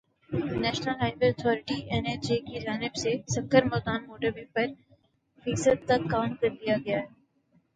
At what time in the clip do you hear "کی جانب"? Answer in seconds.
2.47-2.93